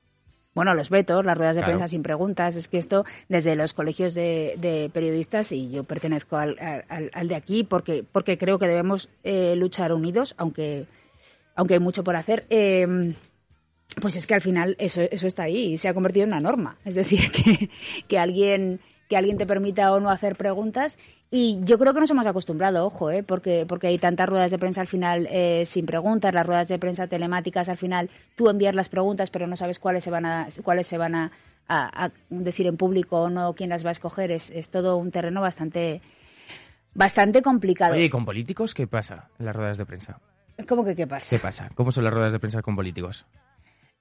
[0.55, 1.77] Bueno, los vetos, las ruedas de Claro.
[1.77, 6.37] prensa sin preguntas, es que esto desde los colegios de, de periodistas, y yo pertenezco
[6.37, 6.57] al,
[6.89, 10.87] al- al de aquí porque, porque creo que debemos eh, luchar unidos, aunque,
[11.55, 13.15] aunque hay mucho por hacer, eh,
[14.01, 16.41] pues es que al final eso, eso está ahí y se ha convertido en una
[16.41, 16.77] norma.
[16.85, 17.71] Es decir, que,
[18.09, 20.97] que alguien que alguien te permita o no hacer preguntas.
[21.33, 23.23] Y yo creo que nos hemos acostumbrado, ojo, ¿eh?
[23.23, 26.79] porque, porque hay tantas ruedas de prensa al final eh, sin preguntas, las ruedas de
[26.79, 30.49] prensa telemáticas al final tú envías las preguntas pero no sabes cuáles se van a,
[30.65, 31.31] cuáles se van a,
[31.69, 34.33] a- a decir en público o no, quién las va a escoger.
[34.33, 36.01] Es, es todo un terreno bastante,
[36.95, 37.95] bastante complicado.
[37.95, 40.19] Oye, ¿y con políticos qué pasa en las ruedas de prensa?
[40.69, 41.37] ¿Cómo que qué pasa?
[41.37, 41.71] ¿Qué pasa?
[41.77, 43.25] ¿Cómo son las ruedas de prensa con políticos?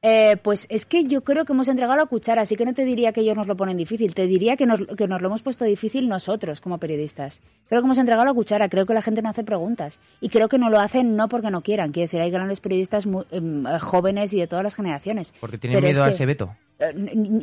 [0.01, 2.85] Eh, pues es que yo creo que hemos entregado la cuchara, así que no te
[2.85, 5.41] diría que ellos nos lo ponen difícil, te diría que nos, que nos lo hemos
[5.41, 7.41] puesto difícil nosotros como periodistas.
[7.67, 10.47] Creo que hemos entregado la cuchara, creo que la gente no hace preguntas y creo
[10.47, 13.67] que no lo hacen no porque no quieran, quiero decir, hay grandes periodistas muy, em,
[13.67, 15.33] eh, jóvenes y de todas las generaciones.
[15.41, 16.55] Porque tienen es miedo a ese veto.
[16.79, 16.93] Eh,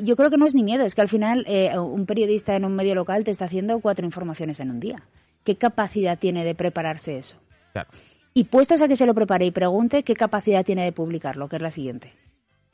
[0.02, 2.64] Yo creo que no es ni miedo, es que al final eh, un periodista en
[2.64, 5.02] un medio local te está haciendo cuatro informaciones en un día.
[5.44, 7.36] ¿Qué capacidad tiene de prepararse eso?
[7.72, 7.90] Claro.
[8.32, 11.48] Y puestos a que se lo prepare y pregunte, ¿qué capacidad tiene de publicarlo?
[11.50, 12.12] Que es la siguiente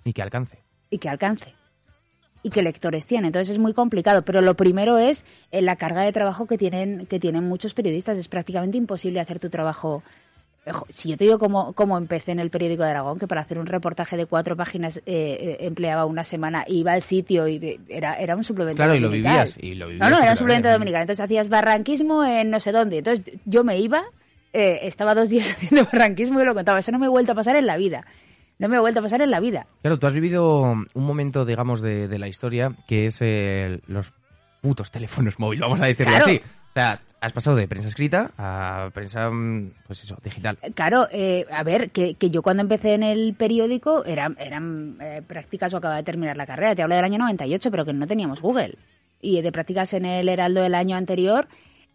[0.04, 0.58] Y que alcance.
[0.90, 1.54] y que alcance
[2.44, 3.28] y qué lectores tiene.
[3.28, 7.06] Entonces es muy complicado, pero lo primero es eh, la carga de trabajo que tienen
[7.06, 8.18] que tienen muchos periodistas.
[8.18, 10.02] Es prácticamente imposible hacer tu trabajo.
[10.66, 13.42] Ojo, Si yo te digo cómo, cómo empecé en el periódico de Aragón, que para
[13.42, 17.80] hacer un reportaje de cuatro páginas eh, eh, empleaba una semana, iba al sitio y
[17.88, 19.36] era, era un suplemento Claro, y lo dominical.
[19.38, 19.58] vivías.
[19.60, 21.02] Y lo vivías No, no, era un suplemento dominical.
[21.02, 22.98] Entonces hacías barranquismo en no sé dónde.
[22.98, 24.02] Entonces yo me iba,
[24.52, 26.80] eh, estaba dos días haciendo barranquismo y lo contaba.
[26.80, 28.04] Eso no me ha vuelto a pasar en la vida.
[28.62, 29.66] No me ha vuelto a pasar en la vida.
[29.82, 34.12] Claro, tú has vivido un momento, digamos, de, de la historia que es eh, los
[34.62, 36.26] putos teléfonos móviles, vamos a decirlo Claro.
[36.26, 36.40] así.
[36.40, 40.56] O sea, has pasado de prensa escrita a prensa, mm, pues eso, digital.
[40.74, 45.20] Claro, eh, a ver, que, que yo cuando empecé en el periódico eran, eran eh,
[45.26, 46.74] prácticas o acababa de terminar la carrera.
[46.74, 48.78] Te hablo del año 98, pero que no teníamos Google.
[49.20, 51.46] Y de prácticas en el Heraldo del año anterior.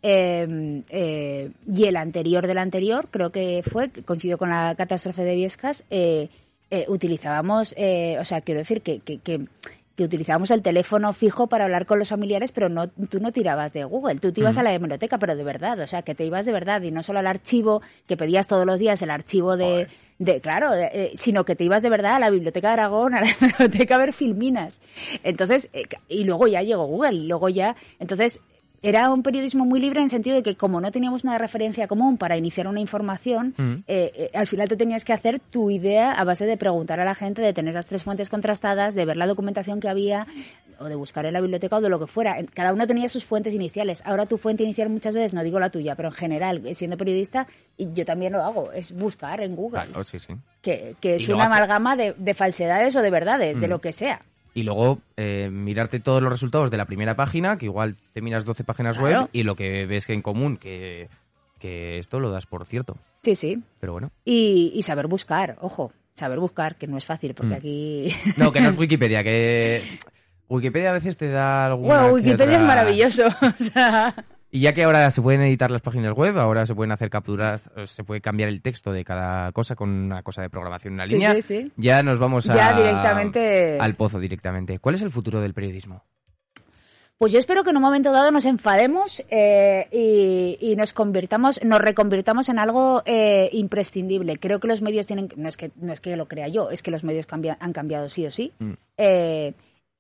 [0.03, 5.35] eh, eh, y el anterior del anterior, creo que fue, coincidió con la catástrofe de
[5.35, 6.29] Viescas, eh,
[6.71, 9.45] eh, utilizábamos, eh, o sea, quiero decir que, que, que,
[9.97, 13.73] que utilizábamos el teléfono fijo para hablar con los familiares, pero no, tú no tirabas
[13.73, 16.23] de Google, tú te ibas a la hemeroteca, pero de verdad, o sea, que te
[16.23, 19.57] ibas de verdad y no solo al archivo que pedías todos los días, el archivo
[19.57, 19.87] de,
[20.19, 23.21] de claro, eh, sino que te ibas de verdad a la Biblioteca de Aragón, a
[23.21, 24.81] la hemeroteca a ver filminas.
[25.23, 28.39] Entonces, eh, y luego ya llegó Google, luego ya, entonces
[28.81, 31.87] era un periodismo muy libre en el sentido de que como no teníamos una referencia
[31.87, 33.73] común para iniciar una información, Mm.
[33.87, 37.05] eh, eh, al final te tenías que hacer tu idea a base de preguntar a
[37.05, 40.27] la gente, de tener las tres fuentes contrastadas, de ver la documentación que había
[40.79, 42.37] o de buscar en la biblioteca o de lo que fuera.
[42.53, 44.03] Cada uno tenía sus fuentes iniciales.
[44.05, 46.97] Ahora tu fuente inicial muchas veces, no digo la tuya, pero en general, eh, siendo
[46.97, 50.33] periodista, y yo también lo hago, es buscar en Google, Claro, sí, sí.
[50.61, 53.69] que, que es una hace- amalgama de, de falsedades o de verdades, de Mm.
[53.71, 54.21] lo que sea.
[54.57, 58.43] Y luego eh, mirarte todos los resultados de la primera página, que igual te miras
[58.43, 59.19] 12 páginas Claro.
[59.21, 61.09] web y lo que ves que en común, que,
[61.59, 62.97] que esto lo das por cierto.
[63.21, 63.61] Sí, sí.
[63.79, 64.09] Pero bueno.
[64.25, 67.57] Y, y saber buscar, ojo, saber buscar, que no es fácil, porque Mm.
[67.57, 68.07] aquí...
[68.35, 69.83] No, que no es Wikipedia, que
[70.49, 74.15] Wikipedia a veces te da alguna Bueno, Wikipedia es maravilloso, o sea...
[74.49, 77.61] Y ya que ahora se pueden editar las páginas web, ahora se pueden hacer capturas,
[77.75, 81.09] eh, se puede cambiar el texto de cada cosa con una cosa de programación en
[81.09, 81.33] Sí, línea.
[81.35, 81.71] sí, sí.
[81.75, 84.79] Ya nos vamos a, directamente- al pozo directamente.
[84.79, 86.03] ¿Cuál es el futuro del periodismo?
[87.17, 91.59] Pues yo espero que en un momento dado nos enfademos eh, y, y nos convirtamos,
[91.65, 94.37] nos reconvirtamos en algo eh, imprescindible.
[94.37, 96.83] Creo que los medios tienen, no es que no es que lo crea yo, es
[96.83, 98.53] que los medios cambia- han cambiado sí o sí.
[98.97, 99.55] Eh,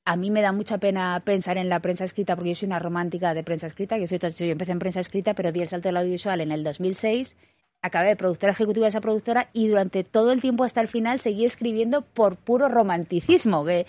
[0.07, 2.79] a mí me da mucha pena pensar en la prensa escrita porque yo soy una
[2.79, 3.97] romántica de prensa escrita.
[3.97, 7.35] Yo, yo empecé en prensa escrita, pero di el salto del audiovisual en el 2006.
[7.81, 11.19] Acabé de productora ejecutiva de esa productora y durante todo el tiempo hasta el final
[11.19, 13.65] seguí escribiendo por puro romanticismo.
[13.65, 13.85] Que,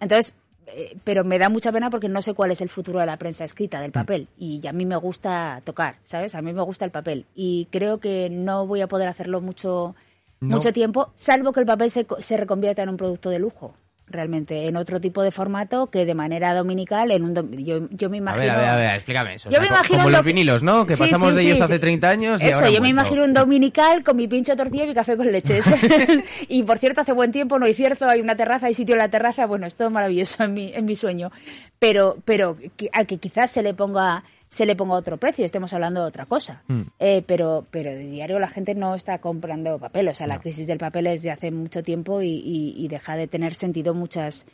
[0.00, 0.34] entonces,
[0.66, 3.16] eh, pero me da mucha pena porque no sé cuál es el futuro de la
[3.16, 4.26] prensa escrita, del papel.
[4.36, 6.34] Y a mí me gusta tocar, ¿sabes?
[6.34, 7.26] A mí me gusta el papel.
[7.32, 9.94] Y creo que no voy a poder hacerlo mucho,
[10.40, 10.56] No.
[10.56, 13.76] mucho tiempo, salvo que el papel se, se reconvierta en un producto de lujo.
[14.06, 18.18] Realmente, en otro tipo de formato que de manera dominical, en un yo, yo me
[18.18, 18.42] A imagino.
[18.44, 19.48] ver, a ver, a ver, explícame eso.
[19.48, 20.86] Yo O sea, me imagino como lo los vinilos, ¿no?
[20.86, 22.88] Que Sí, pasamos sí, de sí, ellos hace 30 años y Eso, ahora yo me
[22.90, 25.60] imagino un dominical con mi pincho tortilla y mi café con leche.
[26.48, 28.98] Y por cierto, hace buen tiempo, no hay cierto, hay una terraza, hay sitio en
[28.98, 31.32] la terraza, bueno, es todo maravilloso en mi, en mi sueño.
[31.78, 34.22] Pero, pero que- al que quizás se le ponga
[34.54, 36.62] se le ponga otro precio, estemos hablando de otra cosa.
[36.68, 36.82] Mm.
[37.00, 40.66] Eh, pero, pero de diario la gente no está comprando papel, o sea, la crisis
[40.68, 44.46] del papel es de hace mucho tiempo y, y- y deja de tener sentido muchas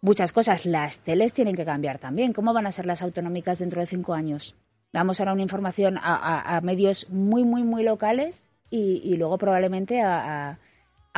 [0.00, 0.64] muchas cosas.
[0.64, 2.32] Las teles tienen que cambiar también.
[2.32, 4.54] ¿Cómo van a ser las autonómicas dentro de cinco años?
[4.92, 9.36] Vamos ahora una información a, a- a medios muy, muy, muy locales y, y luego
[9.36, 10.58] probablemente a,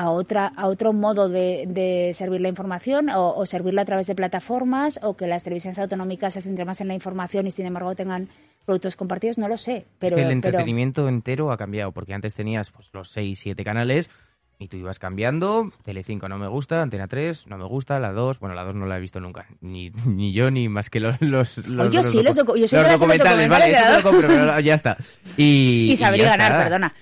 [0.00, 4.06] a- otra, a otro modo de, de servir la información o, o servirla a través
[4.06, 7.66] de plataformas o que las televisiones autonómicas se centren más en la información y sin
[7.66, 8.28] embargo tengan
[8.64, 9.86] productos compartidos, no lo sé.
[9.98, 13.38] Pero, es que el pero- entretenimiento entero ha cambiado, porque antes tenías pues, los 6,
[13.40, 14.08] 7 canales
[14.60, 15.72] y tú ibas cambiando.
[15.84, 18.86] Telecinco no me gusta, Antena 3 no me gusta, la 2, bueno, la 2 no
[18.86, 22.22] la he visto nunca, ni, ni yo ni más que los, los, los, yo sí,
[22.22, 24.96] los docu- yo los los documentales, vale, eso te lo compro, pero ya está.
[25.36, 26.62] Y, y sabría ya ganar, está.
[26.64, 26.94] perdona.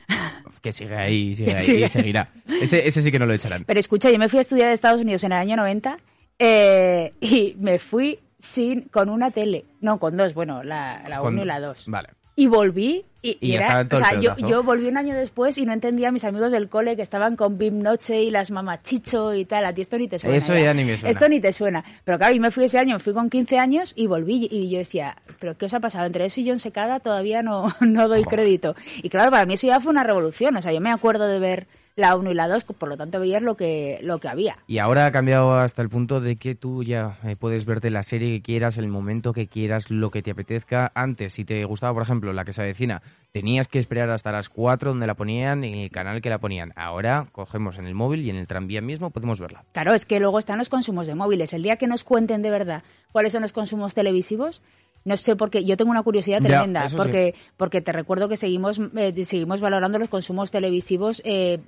[0.62, 1.86] Que sigue ahí, sigue ahí, Sigue.
[1.86, 2.30] y seguirá.
[2.62, 3.64] Ese, ese sí que no lo echarán.
[3.64, 5.98] Pero escucha, yo me fui a estudiar a Estados Unidos en el año 90
[6.38, 9.64] eh, y me fui sin con una tele.
[9.80, 11.84] No, con dos, bueno, la, la Con- 1 y la 2.
[11.88, 12.08] Vale.
[12.38, 15.58] Y volví y, Y y ya era, o sea, yo, yo volví un año después
[15.58, 18.52] y no entendía a mis amigos del cole que estaban con Bim Noche y las
[18.52, 19.64] mamachicho y tal.
[19.64, 20.36] A ti esto ni te suena.
[20.36, 21.10] Eso ya ni me suena.
[21.10, 21.84] Esto ni te suena.
[22.04, 24.70] Pero claro, yo me fui ese año, me fui con 15 años y volví y
[24.70, 26.06] yo decía, ¿pero qué os ha pasado?
[26.06, 28.76] Entre eso y John Secada todavía no, no doy crédito.
[29.02, 30.56] Y claro, para mí eso ya fue una revolución.
[30.56, 31.66] O sea, yo me acuerdo de ver
[31.98, 34.56] la 1 y la 2, por lo tanto veías lo que, lo que había.
[34.66, 38.04] Y ahora ha cambiado hasta el punto de que tú ya eh, puedes verte la
[38.04, 40.92] serie que quieras, el momento que quieras, lo que te apetezca.
[40.94, 44.48] Antes, si te gustaba, por ejemplo, la que se avecina, tenías que esperar hasta las
[44.48, 46.72] 4 donde la ponían, en el canal que la ponían.
[46.76, 49.64] Ahora cogemos en el móvil y en el tranvía mismo podemos verla.
[49.72, 51.52] Claro, es que luego están los consumos de móviles.
[51.52, 54.62] El día que nos cuenten de verdad cuáles son los consumos televisivos,
[55.04, 55.64] no sé por qué.
[55.64, 56.96] Yo tengo una curiosidad Ya, tremenda, sí.
[56.96, 61.60] porque, porque te recuerdo que seguimos, eh, seguimos valorando los consumos televisivos eh,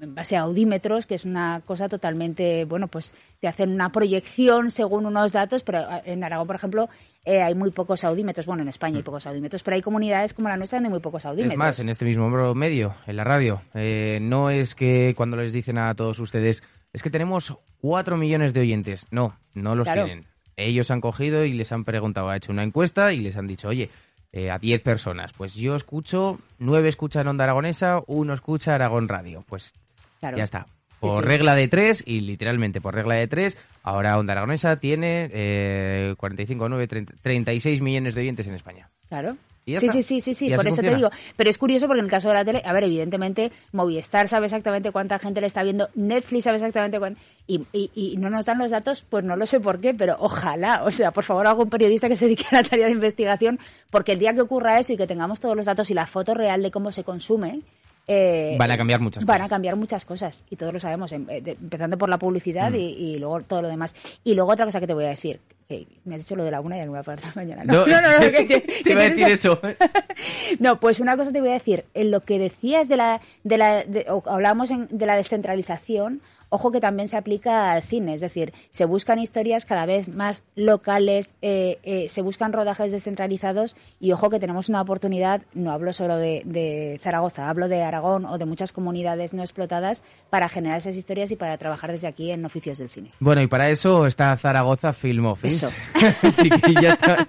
[0.00, 4.70] en base a audímetros, que es una cosa totalmente, bueno, pues te hacen una proyección
[4.70, 6.88] según unos datos, pero eh, en Aragón, por ejemplo,
[7.24, 8.46] eh, hay muy pocos audímetros.
[8.46, 11.00] Bueno, en España hay pocos audímetros, pero hay comunidades como la nuestra donde hay muy
[11.00, 11.52] pocos audímetros.
[11.54, 15.52] Es más, en este mismo medio, en la radio, eh, no es que cuando les
[15.52, 19.04] dicen a todos ustedes, es que tenemos 4 millones de oyentes.
[19.10, 20.04] No, no los Claro.
[20.06, 20.26] tienen.
[20.56, 23.68] Ellos han cogido y les han preguntado, ha hecho una encuesta y les han dicho,
[23.68, 23.90] oye,
[24.32, 29.44] eh, a 10 personas, pues yo escucho, 9 escuchan Onda Aragonesa, uno escucha Aragón Radio.
[29.46, 29.72] Pues
[30.20, 30.36] Claro.
[30.38, 30.66] ya está.
[30.98, 31.28] Por sí.
[31.28, 36.68] regla de 3, y literalmente por regla de 3, ahora Onda Aragonesa tiene eh, 45,
[36.70, 38.88] 9, 30, 36 millones de oyentes en España.
[39.08, 39.36] Claro.
[39.66, 41.10] Sí, sí, sí, sí, sí, por eso te digo.
[41.36, 44.46] Pero es curioso porque en el caso de la tele, a ver, evidentemente Movistar sabe
[44.46, 48.46] exactamente cuánta gente le está viendo, Netflix sabe exactamente cuánto, y, y, y no nos
[48.46, 51.48] dan los datos, pues no lo sé por qué, pero ojalá, o sea, por favor,
[51.48, 53.58] algún periodista que se dedique a la tarea de investigación,
[53.90, 56.32] porque el día que ocurra eso y que tengamos todos los datos y la foto
[56.32, 57.62] real de cómo se consume,
[58.08, 59.46] eh, Van a cambiar muchas van cosas.
[59.46, 62.74] a cambiar muchas cosas y todos lo sabemos, em- eh, empezando por la publicidad Mm.
[62.76, 63.94] y, y luego todo lo demás.
[64.24, 66.52] Y luego otra cosa que te voy a decir, que me has dicho lo de
[66.52, 67.64] la una y ya me voy a parar mañana.
[67.66, 69.60] No, no, no, no, que- que- te iba a que decir eso.
[70.60, 71.84] no, pues una cosa te voy a decir.
[71.94, 76.20] En lo que decías de la, de la, de- o hablábamos en- de la descentralización,
[76.56, 78.14] ojo que también se aplica al cine.
[78.14, 83.76] Es decir, se buscan historias cada vez más locales, eh, eh, se buscan rodajes descentralizados
[84.00, 88.24] y ojo que tenemos una oportunidad, no hablo solo de, de Zaragoza, hablo de Aragón
[88.24, 92.30] o de muchas comunidades no explotadas para generar esas historias y para trabajar desde aquí
[92.30, 93.10] en oficios del cine.
[93.20, 95.66] Bueno, y para eso está Zaragoza Film Office.
[95.66, 95.70] Eso.
[96.22, 97.28] Así que ya está.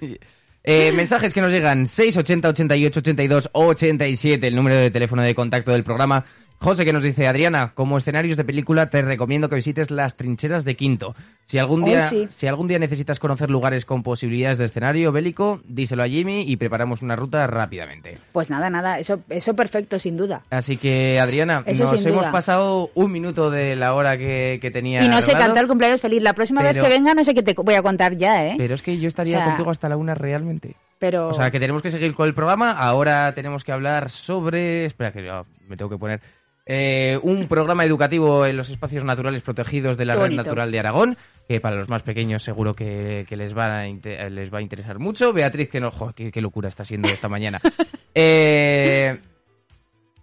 [0.69, 5.71] Eh, mensajes que nos llegan 680 88 82 87, el número de teléfono de contacto
[5.71, 6.25] del programa.
[6.59, 10.65] José que nos dice, Adriana, como escenarios de película te recomiendo que visites las trincheras
[10.65, 11.15] de Quinto.
[11.45, 12.27] Si algún Oh, día, sí.
[12.31, 16.57] si algún día necesitas conocer lugares con posibilidades de escenario bélico, díselo a Jimmy y
[16.57, 18.17] preparamos una ruta rápidamente.
[18.31, 20.41] Pues nada, nada, eso, eso perfecto, sin duda.
[20.49, 22.31] Así que, Adriana, Eso nos hemos duda.
[22.31, 25.03] pasado un minuto de la hora que, que tenía.
[25.03, 26.23] Y no sé cantar cumpleaños feliz.
[26.23, 28.55] La próxima vez que venga no sé qué te voy a contar ya, ¿eh?
[28.57, 30.75] Pero es que yo estaría O sea- contigo hasta la una realmente.
[30.99, 31.27] Pero...
[31.27, 32.71] O sea, que tenemos que seguir con el programa.
[32.71, 34.85] Ahora tenemos que hablar sobre...
[34.85, 36.19] Espera, que yo me tengo que poner...
[36.69, 40.33] eh, un programa educativo en los espacios naturales protegidos de la Red.
[40.35, 43.85] Natural de Aragón, que para los más pequeños seguro que, que les, va a
[44.29, 45.31] les va a interesar mucho.
[45.31, 45.91] Beatriz, que no...
[45.91, 47.59] jo, qué, qué locura está siendo esta mañana.
[48.19, 49.15] Eh,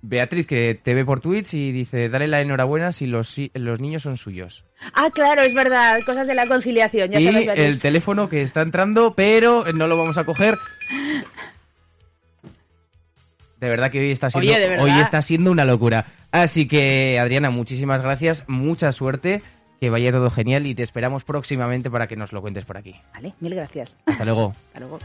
[0.03, 3.79] Beatriz, que te ve por Twitch y dice, dale la enhorabuena si los, si- los
[3.81, 4.65] niños son suyos.
[4.95, 8.63] Ah, claro, es verdad, cosas de la conciliación, ya y sabes, el teléfono que está
[8.63, 10.59] entrando, pero no lo vamos a coger.
[13.61, 16.05] De verdad que hoy está siendo, Oye, hoy está siendo una locura.
[16.35, 19.41] Así que, Adriana, muchísimas gracias, mucha suerte,
[19.81, 22.97] que vaya todo genial y te esperamos próximamente para que nos lo cuentes por aquí.
[23.13, 23.97] Vale, mil gracias.
[24.05, 24.53] Hasta luego.
[24.75, 24.99] Hasta luego.